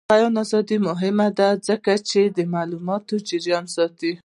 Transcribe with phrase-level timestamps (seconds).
[0.05, 4.11] د بیان ازادي مهمه ده ځکه چې د معلوماتو جریان ساتي.